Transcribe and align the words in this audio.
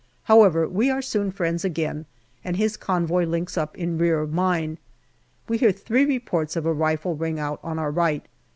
However, 0.23 0.67
we 0.67 0.89
are 0.89 1.03
soon 1.03 1.29
friends 1.31 1.63
again, 1.63 2.07
and 2.43 2.55
his 2.57 2.75
convoy 2.75 3.23
links 3.25 3.55
up 3.55 3.77
in 3.77 3.99
rear 3.99 4.19
of 4.21 4.33
mine. 4.33 4.79
We 5.47 5.59
hear 5.59 5.71
three 5.71 6.05
reports 6.05 6.55
of 6.55 6.65
a 6.65 6.73
rifle 6.73 7.15
ring 7.15 7.39
out 7.39 7.59
on 7.61 7.77
our 7.77 7.91
right. 7.91 8.25